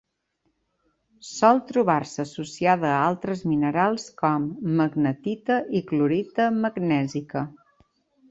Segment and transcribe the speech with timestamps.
[1.31, 7.47] Sol trobar-se associada a altres minerals com: magnetita i clorita magnèsica.